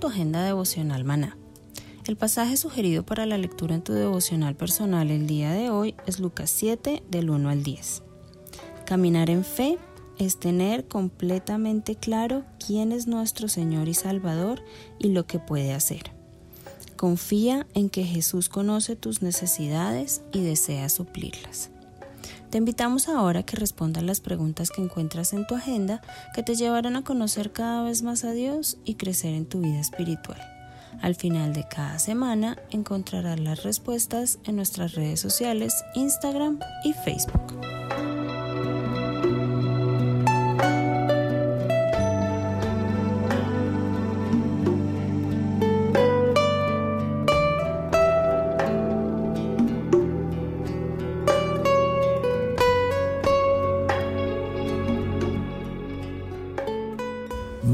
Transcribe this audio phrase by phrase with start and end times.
[0.00, 1.38] Tu agenda devocional maná.
[2.06, 6.20] El pasaje sugerido para la lectura en tu devocional personal el día de hoy es
[6.20, 8.02] Lucas 7 del 1 al 10.
[8.84, 9.78] Caminar en fe
[10.18, 14.62] es tener completamente claro quién es nuestro Señor y Salvador
[14.98, 16.12] y lo que puede hacer.
[16.96, 21.70] Confía en que Jesús conoce tus necesidades y desea suplirlas.
[22.50, 26.00] Te invitamos ahora a que respondas las preguntas que encuentras en tu agenda
[26.34, 29.80] que te llevarán a conocer cada vez más a Dios y crecer en tu vida
[29.80, 30.40] espiritual.
[31.02, 37.75] Al final de cada semana encontrarás las respuestas en nuestras redes sociales, Instagram y Facebook.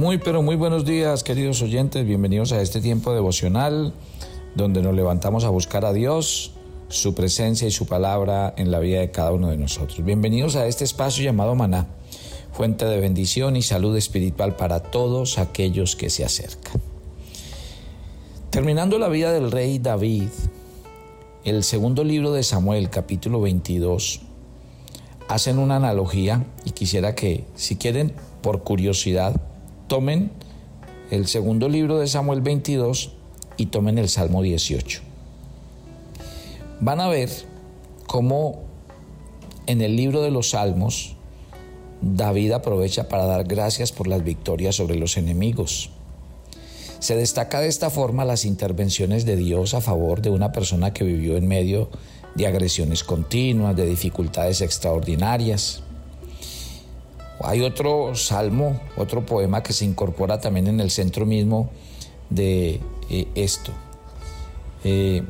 [0.03, 3.95] Muy pero muy buenos días queridos oyentes, bienvenidos a este tiempo devocional
[4.57, 6.55] donde nos levantamos a buscar a Dios,
[6.89, 10.05] su presencia y su palabra en la vida de cada uno de nosotros.
[10.05, 11.87] Bienvenidos a este espacio llamado Maná,
[12.53, 16.83] fuente de bendición y salud espiritual para todos aquellos que se acercan.
[18.51, 20.31] Terminando la vida del rey David,
[21.45, 24.21] el segundo libro de Samuel, capítulo 22,
[25.29, 29.41] hacen una analogía y quisiera que, si quieren, por curiosidad,
[29.93, 30.31] tomen
[31.11, 33.13] el segundo libro de Samuel 22
[33.59, 35.03] y tomen el Salmo 18.
[36.81, 37.29] Van a ver
[38.07, 38.63] cómo
[39.67, 41.17] en el libro de los Salmos
[42.01, 45.91] David aprovecha para dar gracias por las victorias sobre los enemigos.
[46.99, 51.05] Se destaca de esta forma las intervenciones de Dios a favor de una persona que
[51.05, 51.91] vivió en medio
[52.35, 55.83] de agresiones continuas, de dificultades extraordinarias.
[57.45, 61.71] Hay otro salmo, otro poema que se incorpora también en el centro mismo
[62.31, 62.81] de
[63.11, 63.73] eh, esto.
[64.85, 65.23] Eh,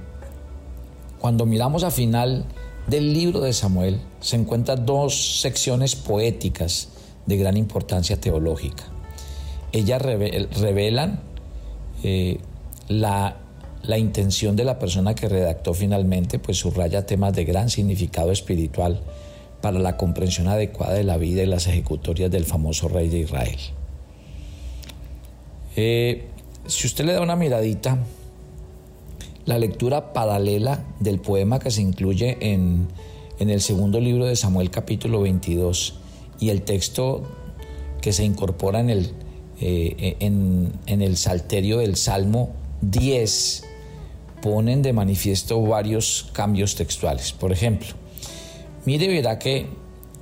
[1.18, 2.44] cuando miramos al final
[2.86, 6.88] del libro de Samuel, se encuentran dos secciones poéticas
[7.26, 8.84] de gran importancia teológica.
[9.72, 11.20] Ellas revelan
[12.02, 12.38] eh,
[12.88, 13.36] la,
[13.82, 19.00] la intención de la persona que redactó finalmente, pues subraya temas de gran significado espiritual
[19.62, 23.58] para la comprensión adecuada de la vida y las ejecutorias del famoso rey de Israel.
[25.76, 26.26] Eh,
[26.66, 27.98] si usted le da una miradita,
[29.46, 32.88] la lectura paralela del poema que se incluye en,
[33.38, 35.94] el segundo libro de Samuel capítulo 22
[36.38, 37.24] y el texto
[38.00, 39.12] que se incorpora en el,
[39.60, 42.50] eh, en, en el salterio del Salmo
[42.82, 43.64] 10
[44.42, 47.32] ponen de manifiesto varios cambios textuales.
[47.32, 47.94] Por ejemplo,
[48.84, 49.66] Mire, verá que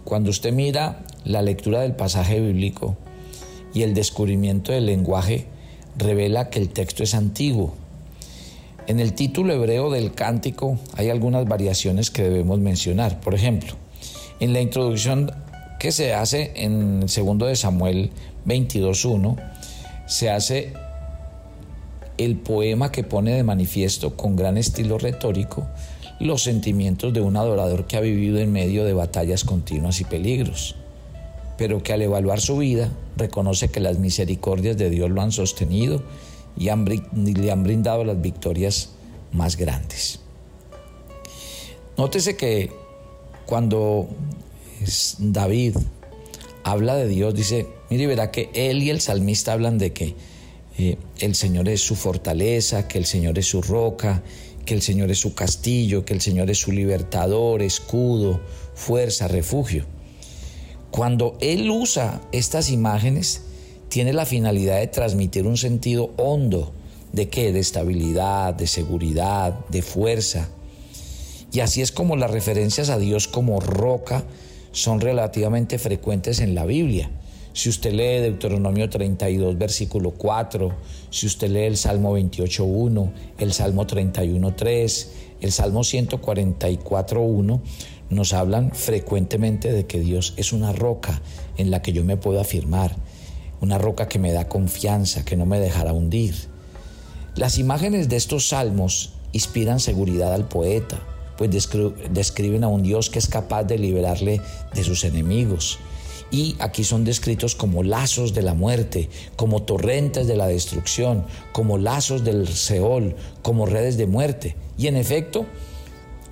[0.04, 2.96] cuando usted mira la lectura del pasaje bíblico
[3.72, 5.46] y el descubrimiento del lenguaje,
[5.96, 7.74] revela que el texto es antiguo.
[8.86, 13.20] En el título hebreo del cántico hay algunas variaciones que debemos mencionar.
[13.20, 13.72] Por ejemplo,
[14.40, 15.32] en la introducción
[15.78, 18.10] que se hace en el segundo de Samuel
[18.46, 19.36] 22.1,
[20.06, 20.74] se hace
[22.18, 25.66] el poema que pone de manifiesto con gran estilo retórico
[26.20, 30.76] los sentimientos de un adorador que ha vivido en medio de batallas continuas y peligros,
[31.56, 36.02] pero que al evaluar su vida reconoce que las misericordias de Dios lo han sostenido
[36.56, 38.90] y le han brindado las victorias
[39.32, 40.20] más grandes.
[41.96, 42.70] Nótese que
[43.46, 44.08] cuando
[45.18, 45.76] David
[46.64, 50.14] habla de Dios, dice, mire, verá que él y el salmista hablan de que
[50.78, 54.22] eh, el Señor es su fortaleza, que el Señor es su roca,
[54.64, 58.40] que el Señor es su castillo, que el Señor es su libertador, escudo,
[58.74, 59.84] fuerza, refugio.
[60.90, 63.42] Cuando Él usa estas imágenes,
[63.88, 66.72] tiene la finalidad de transmitir un sentido hondo
[67.12, 67.52] de qué?
[67.52, 70.48] De estabilidad, de seguridad, de fuerza.
[71.52, 74.24] Y así es como las referencias a Dios como roca
[74.72, 77.10] son relativamente frecuentes en la Biblia.
[77.52, 80.72] Si usted lee Deuteronomio 32, versículo 4,
[81.10, 85.06] si usted lee el Salmo 28.1, el Salmo 31.3,
[85.40, 87.60] el Salmo 144.1,
[88.10, 91.20] nos hablan frecuentemente de que Dios es una roca
[91.56, 92.94] en la que yo me puedo afirmar,
[93.60, 96.34] una roca que me da confianza, que no me dejará hundir.
[97.34, 101.00] Las imágenes de estos salmos inspiran seguridad al poeta,
[101.36, 101.50] pues
[102.10, 104.40] describen a un Dios que es capaz de liberarle
[104.72, 105.78] de sus enemigos
[106.30, 111.78] y aquí son descritos como lazos de la muerte, como torrentes de la destrucción, como
[111.78, 114.56] lazos del Seol, como redes de muerte.
[114.78, 115.46] Y en efecto,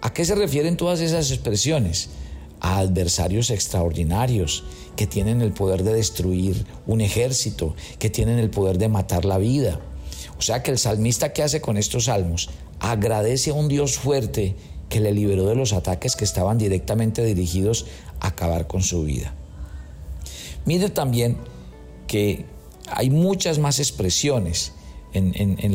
[0.00, 2.10] ¿a qué se refieren todas esas expresiones?
[2.60, 4.64] A adversarios extraordinarios
[4.96, 9.38] que tienen el poder de destruir un ejército, que tienen el poder de matar la
[9.38, 9.80] vida.
[10.38, 12.50] O sea que el salmista que hace con estos salmos
[12.80, 14.54] agradece a un Dios fuerte
[14.88, 17.86] que le liberó de los ataques que estaban directamente dirigidos
[18.20, 19.34] a acabar con su vida.
[20.64, 21.36] Mire también
[22.06, 22.44] que
[22.90, 24.72] hay muchas más expresiones
[25.12, 25.74] en,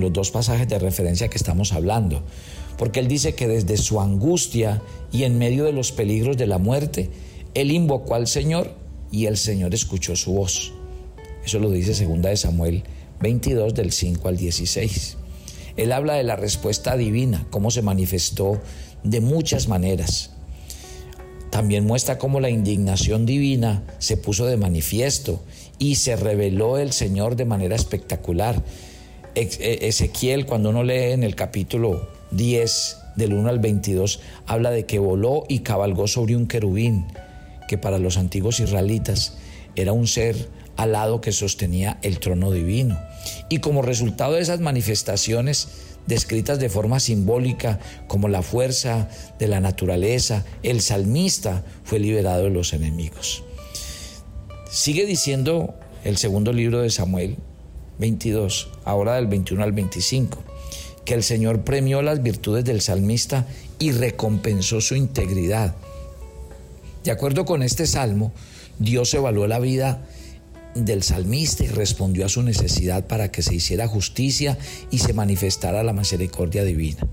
[0.00, 2.22] los dos pasajes de referencia que estamos hablando,
[2.78, 4.82] porque él dice que desde su angustia
[5.12, 7.10] y en medio de los peligros de la muerte,
[7.54, 8.74] él invocó al Señor
[9.10, 10.72] y el Señor escuchó su voz.
[11.44, 12.84] Eso lo dice segunda de Samuel
[13.20, 15.16] 22 del 5 al 16.
[15.76, 18.60] Él habla de la respuesta divina, cómo se manifestó
[19.02, 20.32] de muchas maneras.
[21.50, 25.42] También muestra cómo la indignación divina se puso de manifiesto
[25.78, 28.62] y se reveló el Señor de manera espectacular.
[29.34, 34.86] E, Ezequiel, cuando uno lee en el capítulo 10, del 1 al 22, habla de
[34.86, 37.06] que voló y cabalgó sobre un querubín,
[37.68, 39.36] que para los antiguos israelitas
[39.76, 42.98] era un ser alado que sostenía el trono divino.
[43.48, 45.68] Y como resultado de esas manifestaciones,
[46.10, 49.08] descritas de forma simbólica como la fuerza
[49.38, 53.44] de la naturaleza, el salmista fue liberado de los enemigos.
[54.70, 55.74] Sigue diciendo
[56.04, 57.36] el segundo libro de Samuel
[57.98, 60.42] 22, ahora del 21 al 25,
[61.04, 63.46] que el Señor premió las virtudes del salmista
[63.78, 65.76] y recompensó su integridad.
[67.04, 68.32] De acuerdo con este salmo,
[68.78, 70.06] Dios evaluó la vida
[70.74, 74.58] del salmista y respondió a su necesidad para que se hiciera justicia
[74.90, 77.06] y se manifestara la misericordia divina.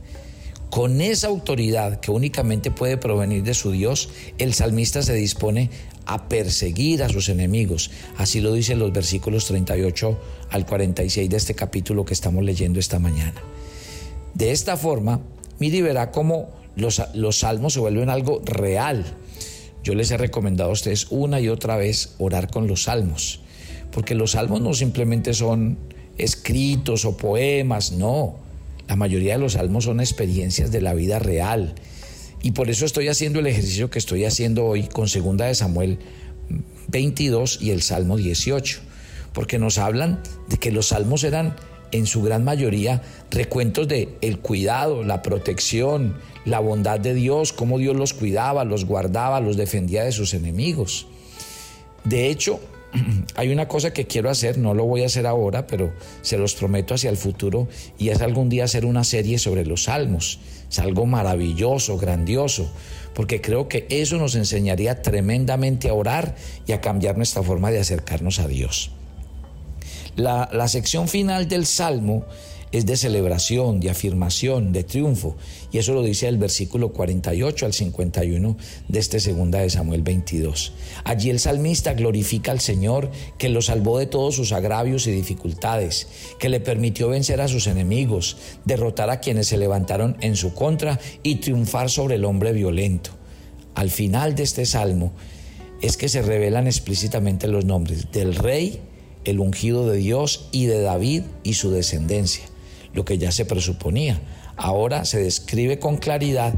[0.70, 5.70] Con esa autoridad que únicamente puede provenir de su Dios, el salmista se dispone
[6.06, 7.90] a perseguir a sus enemigos.
[8.18, 10.20] Así lo dicen los versículos 38
[10.52, 13.42] al 46 de este capítulo que estamos leyendo esta mañana.
[14.34, 15.22] De esta forma,
[15.58, 19.06] mire y verá cómo los, los salmos se vuelven algo real.
[19.84, 23.42] Yo les he recomendado a ustedes una y otra vez orar con los salmos
[23.92, 25.78] porque los salmos no simplemente son
[26.18, 28.36] escritos o poemas, no.
[28.88, 31.76] La mayoría de los salmos son experiencias de la vida real.
[32.42, 36.00] Y por eso estoy haciendo el ejercicio que estoy haciendo hoy con segunda de Samuel
[36.88, 38.80] 22 y el Salmo 18,
[39.34, 41.56] porque nos hablan de que los salmos eran
[41.92, 43.02] en su gran mayoría
[43.32, 48.86] recuentos de el cuidado, la protección, la bondad de Dios, cómo Dios los cuidaba, los
[48.86, 51.08] guardaba, los defendía de sus enemigos.
[52.04, 52.60] De hecho,
[53.36, 56.56] hay una cosa que quiero hacer, no lo voy a hacer ahora, pero se los
[56.56, 60.40] prometo hacia el futuro, y es algún día hacer una serie sobre los salmos.
[60.70, 62.70] Es algo maravilloso, grandioso,
[63.14, 66.36] porque creo que eso nos enseñaría tremendamente a orar
[66.66, 68.92] y a cambiar nuestra forma de acercarnos a Dios.
[70.16, 72.26] La, la sección final del salmo
[72.72, 75.36] es de celebración, de afirmación, de triunfo.
[75.72, 78.58] Y eso lo dice el versículo 48 al 51
[78.88, 80.74] de este segunda de Samuel 22.
[81.04, 86.08] Allí el salmista glorifica al Señor que lo salvó de todos sus agravios y dificultades,
[86.40, 91.00] que le permitió vencer a sus enemigos, derrotar a quienes se levantaron en su contra
[91.24, 93.12] y triunfar sobre el hombre violento.
[93.76, 95.14] Al final de este salmo
[95.82, 98.82] es que se revelan explícitamente los nombres del rey,
[99.24, 102.46] el ungido de Dios y de David y su descendencia
[102.98, 104.20] lo que ya se presuponía.
[104.58, 106.56] Ahora se describe con claridad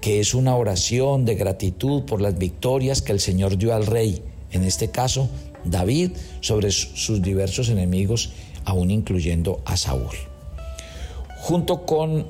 [0.00, 4.22] que es una oración de gratitud por las victorias que el Señor dio al rey,
[4.52, 5.28] en este caso
[5.66, 8.30] David, sobre sus diversos enemigos,
[8.64, 10.16] aún incluyendo a Saúl.
[11.42, 12.26] Junto, con,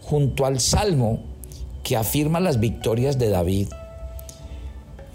[0.00, 1.22] junto al Salmo
[1.82, 3.68] que afirma las victorias de David,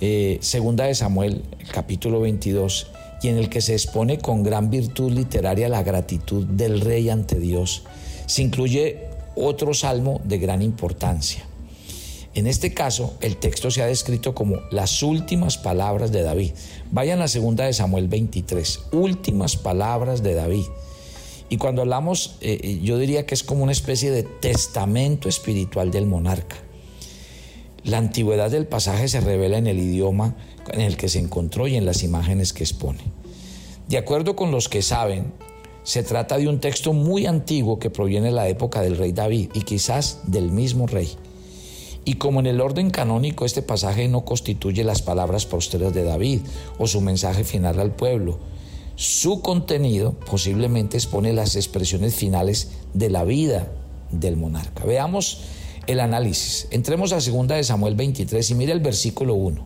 [0.01, 5.11] eh, segunda de Samuel, capítulo 22, y en el que se expone con gran virtud
[5.11, 7.83] literaria la gratitud del rey ante Dios,
[8.25, 11.43] se incluye otro salmo de gran importancia.
[12.33, 16.51] En este caso, el texto se ha descrito como las últimas palabras de David.
[16.91, 20.65] Vayan a segunda de Samuel 23, últimas palabras de David.
[21.49, 25.89] Y cuando hablamos, eh, eh, yo diría que es como una especie de testamento espiritual
[25.89, 26.57] del monarca.
[27.87, 30.35] La antigüedad del pasaje se revela en el idioma
[30.73, 32.99] en el que se encontró y en las imágenes que expone.
[33.87, 35.31] De acuerdo con los que saben,
[35.83, 39.51] se trata de un texto muy antiguo que proviene de la época del rey David
[39.53, 41.09] y quizás del mismo rey.
[42.03, 46.41] Y como en el orden canónico este pasaje no constituye las palabras posteras de David
[46.77, 48.37] o su mensaje final al pueblo,
[48.97, 53.71] su contenido posiblemente expone las expresiones finales de la vida
[54.11, 54.83] del monarca.
[54.83, 55.39] Veamos
[55.87, 56.67] el análisis.
[56.69, 59.65] Entremos a 2 de Samuel 23 y mire el versículo 1.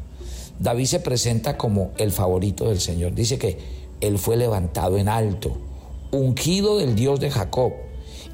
[0.60, 3.16] David se presenta como el favorito del Señor.
[3.16, 3.58] Dice que
[4.00, 5.58] él fue levantado en alto,
[6.12, 7.74] ungido del Dios de Jacob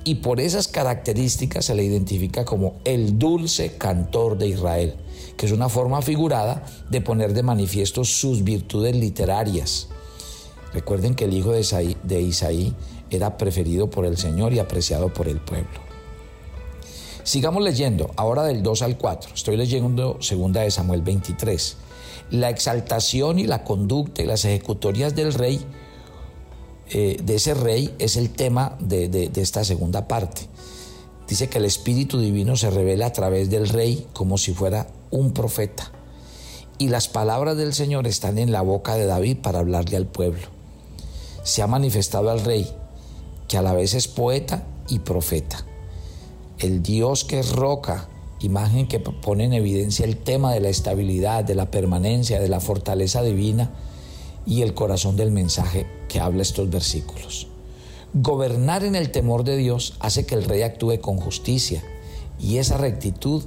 [0.03, 4.95] y por esas características se le identifica como el dulce cantor de Israel,
[5.35, 9.87] que es una forma figurada de poner de manifiesto sus virtudes literarias.
[10.73, 12.73] Recuerden que el hijo de Isaí, de Isaí
[13.09, 15.86] era preferido por el Señor y apreciado por el pueblo.
[17.27, 19.33] Sigamos leyendo, ahora del 2 al 4.
[19.33, 21.75] Estoy leyendo segunda de Samuel 23.
[22.31, 25.59] La exaltación y la conducta y las ejecutorias del rey
[26.89, 30.43] eh, de ese rey es el tema de, de esta segunda parte.
[31.27, 35.33] Dice que el Espíritu Divino se revela a través del rey como si fuera un
[35.33, 35.91] profeta.
[36.77, 40.47] Y las palabras del Señor están en la boca de David para hablarle al pueblo.
[41.43, 42.73] Se ha manifestado al rey,
[43.49, 45.66] que a la vez es poeta y profeta.
[46.59, 48.07] El Dios que es roca,
[48.39, 52.59] imagen que pone en evidencia el tema de la estabilidad, de la permanencia, de la
[52.59, 53.69] fortaleza divina
[54.47, 57.47] y el corazón del mensaje que habla estos versículos.
[58.13, 61.83] Gobernar en el temor de Dios hace que el rey actúe con justicia
[62.39, 63.43] y esa rectitud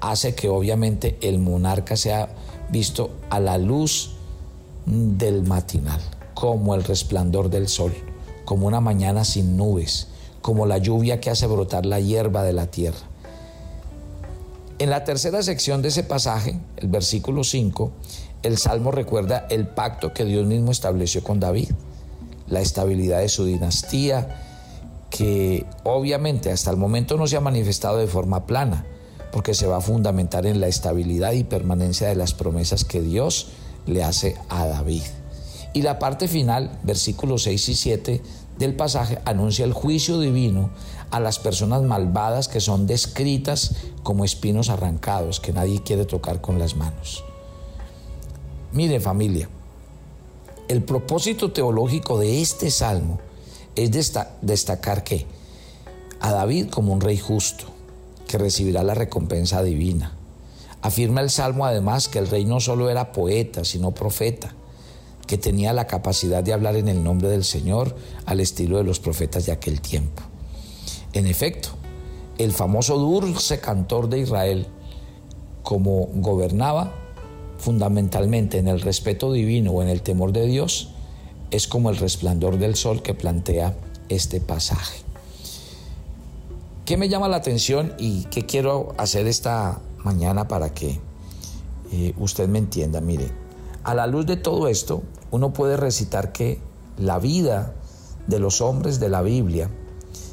[0.00, 2.34] hace que obviamente el monarca sea
[2.70, 4.12] visto a la luz
[4.84, 6.00] del matinal,
[6.34, 7.94] como el resplandor del sol,
[8.44, 10.08] como una mañana sin nubes,
[10.42, 12.98] como la lluvia que hace brotar la hierba de la tierra.
[14.78, 17.92] En la tercera sección de ese pasaje, el versículo 5,
[18.42, 21.68] el Salmo recuerda el pacto que Dios mismo estableció con David,
[22.48, 24.40] la estabilidad de su dinastía,
[25.10, 28.86] que obviamente hasta el momento no se ha manifestado de forma plana,
[29.32, 33.48] porque se va a fundamentar en la estabilidad y permanencia de las promesas que Dios
[33.86, 35.02] le hace a David.
[35.72, 38.22] Y la parte final, versículos 6 y 7
[38.60, 40.70] del pasaje, anuncia el juicio divino
[41.10, 46.58] a las personas malvadas que son descritas como espinos arrancados que nadie quiere tocar con
[46.58, 47.24] las manos.
[48.72, 49.48] Mire familia,
[50.68, 53.18] el propósito teológico de este salmo
[53.74, 53.90] es
[54.42, 55.26] destacar que
[56.20, 57.64] a David como un rey justo,
[58.28, 60.12] que recibirá la recompensa divina.
[60.82, 64.54] Afirma el salmo además que el rey no solo era poeta, sino profeta,
[65.30, 67.94] que tenía la capacidad de hablar en el nombre del Señor
[68.26, 70.22] al estilo de los profetas de aquel tiempo.
[71.12, 71.68] En efecto,
[72.36, 74.66] el famoso dulce cantor de Israel,
[75.62, 76.92] como gobernaba,
[77.58, 80.94] fundamentalmente en el respeto divino o en el temor de Dios,
[81.52, 83.76] es como el resplandor del sol que plantea
[84.08, 84.98] este pasaje.
[86.84, 90.98] ¿Qué me llama la atención y qué quiero hacer esta mañana para que
[91.92, 93.00] eh, usted me entienda?
[93.00, 93.30] Mire,
[93.84, 96.60] a la luz de todo esto, uno puede recitar que
[96.96, 97.74] la vida
[98.26, 99.70] de los hombres de la Biblia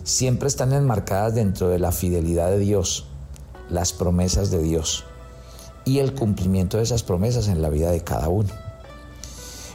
[0.03, 3.05] siempre están enmarcadas dentro de la fidelidad de Dios,
[3.69, 5.03] las promesas de Dios
[5.85, 8.49] y el cumplimiento de esas promesas en la vida de cada uno.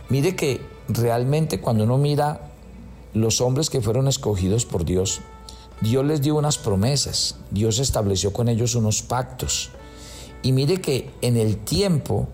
[0.08, 2.52] Mire que realmente cuando uno mira
[3.14, 5.20] los hombres que fueron escogidos por Dios,
[5.80, 9.70] Dios les dio unas promesas, Dios estableció con ellos unos pactos.
[10.42, 12.28] Y mire que en el tiempo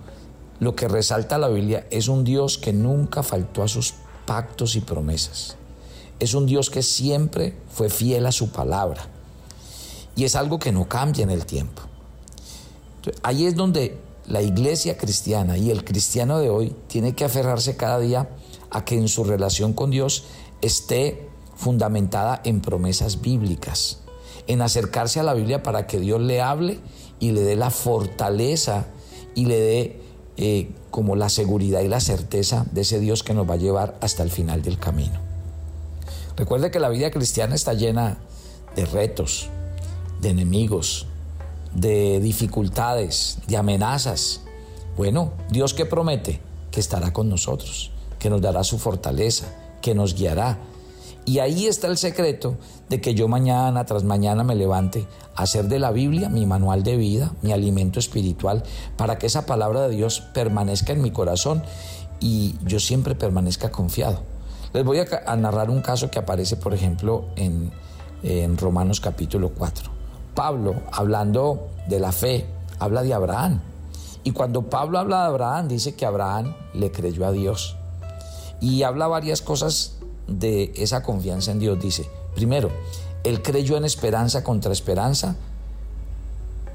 [0.61, 3.95] lo que resalta la Biblia es un Dios que nunca faltó a sus
[4.27, 5.57] pactos y promesas.
[6.19, 9.07] Es un Dios que siempre fue fiel a su palabra.
[10.17, 11.83] Y es algo que no cambia en el tiempo.
[13.23, 13.97] Ahí es donde
[14.27, 18.29] la iglesia cristiana y el cristiano de hoy tiene que aferrarse cada día
[18.71, 20.25] a que en su relación con Dios
[20.61, 24.01] esté fundamentada en promesas bíblicas,
[24.47, 26.81] en acercarse a la Biblia para que Dios le hable
[27.21, 28.87] y le dé la fortaleza
[29.35, 30.08] y le dé
[30.39, 33.99] eh, como la seguridad y la certeza de ese Dios que nos va a llevar
[34.01, 35.19] hasta el final del camino.
[36.37, 38.19] Recuerde que la vida cristiana está llena
[38.77, 39.51] de retos,
[40.21, 41.07] de enemigos,
[41.75, 44.43] de dificultades, de amenazas.
[44.97, 46.41] Bueno, Dios que promete
[46.71, 47.91] que estará con nosotros.
[48.21, 49.47] que nos dará su fortaleza,
[49.81, 50.59] que nos guiará.
[51.29, 52.57] Y ahí está el secreto
[52.89, 55.07] de que yo mañana tras mañana me levante
[55.37, 58.63] a hacer de la Biblia mi manual de vida, mi alimento espiritual,
[58.97, 61.63] para que esa palabra de Dios permanezca en mi corazón
[62.19, 64.21] y yo siempre permanezca confiado.
[64.73, 67.73] Les voy a, narrar un caso que aparece, por ejemplo, en,
[68.23, 69.91] en Romanos capítulo 4.
[70.35, 72.47] Pablo, hablando de la fe,
[72.79, 73.61] habla de Abraham.
[74.25, 77.77] Y cuando Pablo habla de Abraham, dice que Abraham le creyó a Dios.
[78.63, 79.98] Y habla varias cosas
[80.29, 81.81] de esa confianza en Dios.
[81.81, 82.71] Dice, primero,
[83.25, 85.37] él creyó en esperanza contra esperanza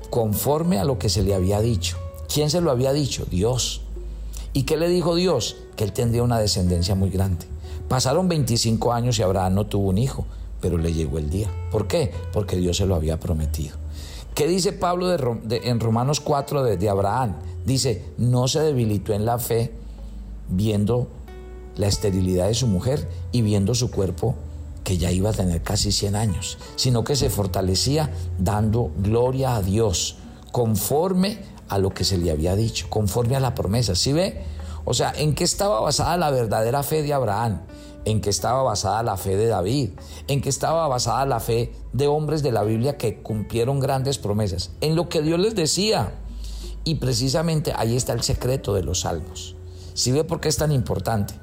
[0.10, 1.98] conforme a lo que se le había dicho.
[2.32, 3.26] ¿Quién se lo había dicho?
[3.30, 3.82] Dios.
[4.54, 5.56] ¿Y qué le dijo Dios?
[5.76, 7.46] Que él tendría una descendencia muy grande.
[7.88, 10.26] Pasaron 25 años y Abraham no tuvo un hijo,
[10.62, 11.50] pero le llegó el día.
[11.72, 12.12] ¿Por qué?
[12.32, 13.78] Porque Dios se lo había prometido.
[14.36, 15.14] ¿Qué dice Pablo
[15.50, 17.36] en Romanos 4 de, de Abraham?
[17.66, 19.72] Dice, no se debilitó en la fe
[20.50, 21.08] viendo
[21.76, 24.36] la esterilidad de su mujer y viendo su cuerpo
[24.84, 29.62] que ya iba a tener casi 100 años, sino que se fortalecía dando gloria a
[29.62, 30.18] Dios
[30.52, 31.40] conforme
[31.70, 33.96] a lo que se le había dicho, conforme a la promesa.
[33.96, 34.44] ¿Sí ve?
[34.86, 37.62] O sea, ¿en qué estaba basada la verdadera fe de Abraham?
[38.06, 39.92] ¿En qué estaba basada la fe de David?
[40.28, 44.72] ¿En qué estaba basada la fe de hombres de la Biblia que cumplieron grandes promesas?
[44.82, 46.20] En lo que Dios les decía.
[46.84, 49.56] Y precisamente ahí está el secreto de los salmos.
[49.94, 51.34] ¿Sí ve por qué es tan importante?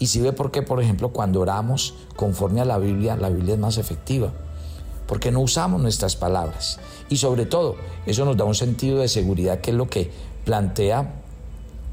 [0.00, 3.54] Y si ve por qué, por ejemplo, cuando oramos conforme a la Biblia, la Biblia
[3.54, 4.32] es más efectiva.
[5.06, 6.80] Porque no usamos nuestras palabras.
[7.08, 7.76] Y sobre todo,
[8.06, 10.10] eso nos da un sentido de seguridad, que es lo que
[10.44, 11.20] plantea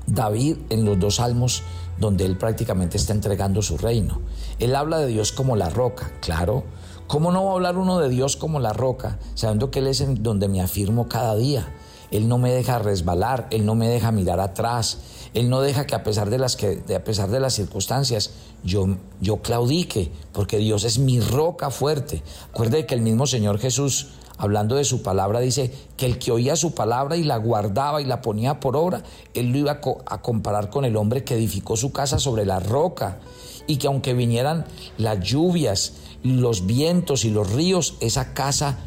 [0.08, 1.64] David en los dos salmos
[2.00, 4.22] donde él prácticamente está entregando su reino.
[4.60, 6.64] Él habla de Dios como la roca, claro.
[7.08, 10.04] ¿Cómo no va a hablar uno de Dios como la roca, sabiendo que Él es
[10.22, 11.74] donde me afirmo cada día?
[12.12, 15.00] Él no me deja resbalar, Él no me deja mirar atrás,
[15.34, 18.32] Él no deja que a pesar de las, que, a pesar de las circunstancias
[18.64, 22.24] yo, yo claudique, porque Dios es mi roca fuerte.
[22.52, 26.56] Acuerde que el mismo Señor Jesús, hablando de su palabra, dice que el que oía
[26.56, 29.04] su palabra y la guardaba y la ponía por obra,
[29.34, 33.20] Él lo iba a comparar con el hombre que edificó su casa sobre la roca
[33.68, 34.66] y que aunque vinieran
[34.98, 38.78] las lluvias, los vientos y los ríos, esa casa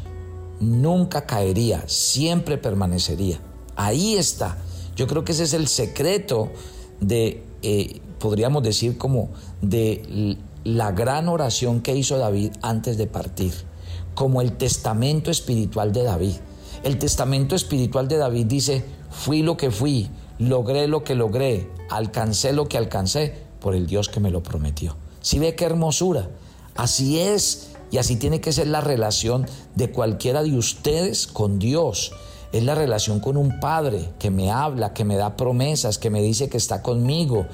[0.61, 3.39] nunca caería, siempre permanecería.
[3.75, 4.57] Ahí está.
[4.95, 6.49] Yo creo que ese es el secreto
[6.99, 9.29] de, eh, podríamos decir, como
[9.61, 13.53] de la gran oración que hizo David antes de partir,
[14.13, 16.35] como el testamento espiritual de David.
[16.83, 22.53] El testamento espiritual de David dice, fui lo que fui, logré lo que logré, alcancé
[22.53, 24.95] lo que alcancé por el Dios que me lo prometió.
[25.21, 26.29] Si ve qué hermosura.
[26.75, 32.13] Así es y así tiene que ser la relación de cualquiera de ustedes con Dios.
[32.53, 36.21] Es la relación con un padre que me habla, que me da promesas, que me
[36.21, 37.45] dice que está conmigo.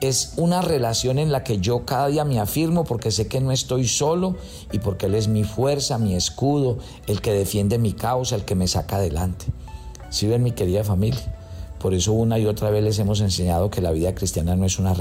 [0.00, 3.52] Es una relación en la que yo cada día me afirmo porque sé que no
[3.52, 4.36] estoy solo
[4.72, 8.54] y porque Él es mi fuerza, mi escudo, el que defiende mi causa, el que
[8.54, 9.46] me saca adelante.
[10.08, 11.39] Si ven mi querida familia,
[11.80, 14.78] por eso una y otra vez les hemos enseñado que la vida cristiana no es
[14.78, 14.94] una,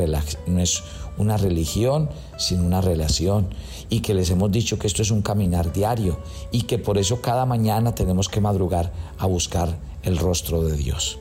[0.47, 0.83] no es
[1.17, 3.49] una religión, sino una relación.
[3.89, 6.19] Y que les hemos dicho que esto es un caminar diario
[6.51, 11.19] y que por eso cada mañana tenemos que madrugar a buscar el rostro de Dios.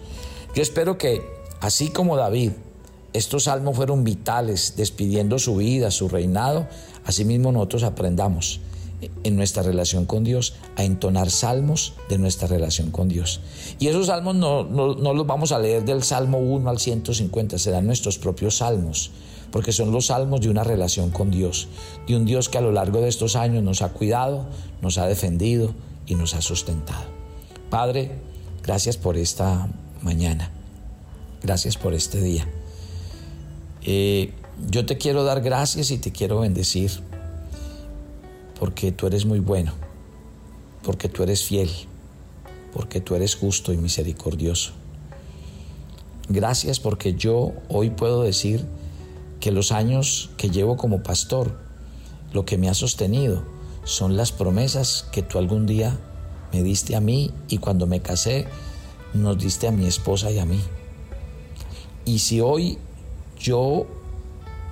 [0.55, 1.23] Yo espero que,
[1.61, 2.53] así como David,
[3.13, 6.69] estos salmos fueron vitales, despidiendo su vida, su reinado,
[7.05, 8.61] asimismo nosotros aprendamos
[9.23, 13.41] en nuestra relación con Dios, a entonar salmos de nuestra relación con Dios.
[13.79, 18.19] Y esos salmos no, los vamos a leer del Salmo 1 al 150, serán nuestros
[18.19, 19.11] propios salmos,
[19.51, 21.69] porque son los salmos de una relación con Dios,
[22.07, 24.47] de un Dios que a lo largo de estos años nos ha cuidado,
[24.83, 25.73] nos ha defendido
[26.07, 27.05] y nos ha sustentado.
[27.71, 28.13] Padre,
[28.63, 29.69] gracias por esta
[30.03, 30.51] mañana,
[31.43, 32.49] gracias por este día.
[33.83, 34.33] Eh,
[34.71, 37.08] yo te quiero dar gracias y te quiero bendecir
[38.59, 39.73] porque tú eres muy bueno,
[40.83, 41.71] porque tú eres fiel,
[42.73, 44.73] porque tú eres justo y misericordioso.
[46.29, 48.67] Gracias porque yo hoy puedo decir
[49.41, 51.59] que los años que llevo como pastor,
[52.33, 53.45] lo que me ha sostenido
[53.85, 55.99] son las promesas que tú algún día
[56.53, 58.47] me diste a mí y cuando me casé
[59.15, 60.61] nos diste a mi esposa y a mí.
[62.05, 62.79] Y si hoy
[63.39, 63.87] yo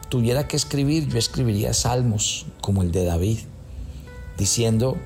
[0.09, 3.39] tuviera que escribir, yo escribiría salmos como el de David
[4.37, 4.97] diciendo,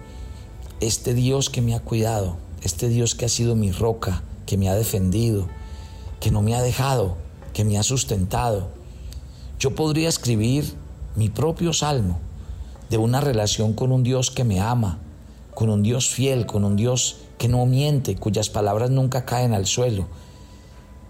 [0.80, 4.68] este Dios que me ha cuidado, este Dios que ha sido mi roca, que me
[4.68, 5.48] ha defendido,
[6.20, 7.16] que no me ha dejado,
[7.52, 8.68] que me ha sustentado.
[9.58, 10.74] Yo podría escribir
[11.16, 12.18] mi propio salmo
[12.88, 14.98] de una relación con un Dios que me ama,
[15.54, 19.66] con un Dios fiel, con un Dios que no miente, cuyas palabras nunca caen al
[19.66, 20.06] suelo.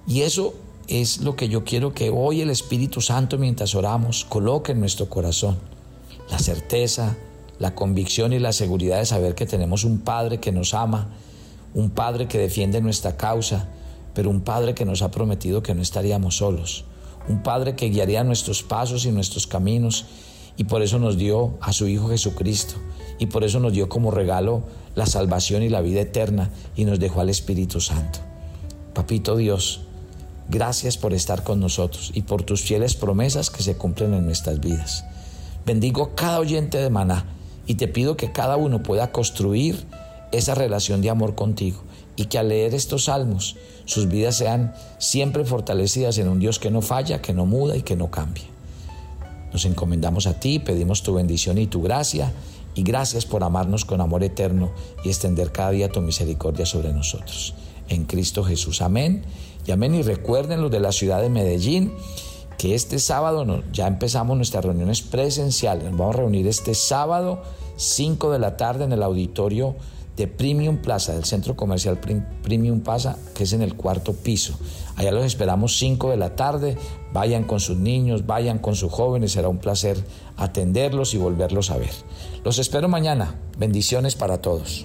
[0.06, 0.54] Y eso
[0.88, 5.08] es lo que yo quiero que hoy el Espíritu Santo, mientras oramos, coloque en nuestro
[5.08, 5.58] corazón.
[6.30, 7.16] La certeza,
[7.60, 11.10] la convicción y la seguridad de saber que tenemos un Padre que nos ama,
[11.74, 13.68] un Padre que defiende nuestra causa,
[14.14, 16.86] pero un Padre que nos ha prometido que no estaríamos solos,
[17.28, 20.06] un Padre que guiaría nuestros pasos y nuestros caminos
[20.56, 22.76] y por eso nos dio a su Hijo Jesucristo
[23.18, 24.62] y por eso nos dio como regalo
[24.94, 28.20] la salvación y la vida eterna y nos dejó al Espíritu Santo.
[28.94, 29.82] Papito Dios,
[30.48, 34.60] gracias por estar con nosotros y por tus fieles promesas que se cumplen en nuestras
[34.60, 35.04] vidas.
[35.66, 37.36] Bendigo cada oyente de maná
[37.70, 39.86] y te pido que cada uno pueda construir
[40.32, 41.84] esa relación de amor contigo
[42.16, 43.54] y que al leer estos salmos
[43.84, 47.82] sus vidas sean siempre fortalecidas en un Dios que no falla, que no muda y
[47.82, 48.42] que no cambia.
[49.52, 52.32] Nos encomendamos a ti, pedimos tu bendición y tu gracia
[52.74, 54.72] y gracias por amarnos con amor eterno
[55.04, 57.54] y extender cada día tu misericordia sobre nosotros.
[57.88, 59.22] En Cristo Jesús, amén
[59.64, 59.94] y amén.
[59.94, 61.92] Y recuerden los de la ciudad de Medellín
[62.60, 65.84] que este sábado ya empezamos nuestras reuniones presenciales.
[65.84, 67.42] Nos vamos a reunir este sábado
[67.76, 69.76] 5 de la tarde en el auditorio
[70.18, 71.98] de Premium Plaza, del centro comercial
[72.42, 74.58] Premium Plaza, que es en el cuarto piso.
[74.96, 76.76] Allá los esperamos 5 de la tarde.
[77.14, 79.32] Vayan con sus niños, vayan con sus jóvenes.
[79.32, 79.96] Será un placer
[80.36, 81.92] atenderlos y volverlos a ver.
[82.44, 83.36] Los espero mañana.
[83.56, 84.42] Bendiciones para.
[84.42, 84.84] Todos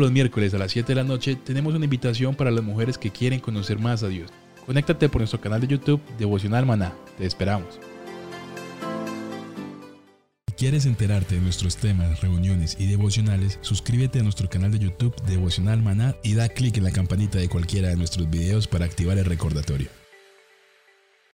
[0.00, 3.10] los miércoles a las 7 de la noche tenemos una invitación para las mujeres que
[3.10, 4.30] quieren conocer más a Dios.
[4.66, 6.92] Conéctate por nuestro canal de YouTube Devocional Maná.
[7.18, 7.78] Te esperamos.
[10.48, 15.14] Si quieres enterarte de nuestros temas, reuniones y devocionales, suscríbete a nuestro canal de YouTube
[15.26, 19.18] Devocional Maná y da clic en la campanita de cualquiera de nuestros videos para activar
[19.18, 19.99] el recordatorio.